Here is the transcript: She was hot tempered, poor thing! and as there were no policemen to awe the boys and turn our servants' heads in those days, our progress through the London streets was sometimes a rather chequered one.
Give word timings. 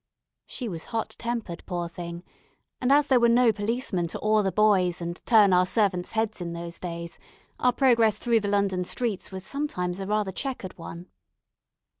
She 0.47 0.67
was 0.67 0.85
hot 0.85 1.15
tempered, 1.19 1.63
poor 1.67 1.87
thing! 1.87 2.23
and 2.81 2.91
as 2.91 3.05
there 3.05 3.19
were 3.19 3.29
no 3.29 3.53
policemen 3.53 4.07
to 4.07 4.17
awe 4.19 4.41
the 4.41 4.51
boys 4.51 4.99
and 4.99 5.23
turn 5.27 5.53
our 5.53 5.67
servants' 5.67 6.13
heads 6.13 6.41
in 6.41 6.53
those 6.53 6.79
days, 6.79 7.19
our 7.59 7.71
progress 7.71 8.17
through 8.17 8.39
the 8.39 8.47
London 8.47 8.83
streets 8.83 9.31
was 9.31 9.45
sometimes 9.45 9.99
a 9.99 10.07
rather 10.07 10.31
chequered 10.31 10.75
one. 10.75 11.05